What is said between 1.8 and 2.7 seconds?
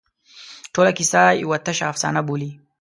افسانه بولي.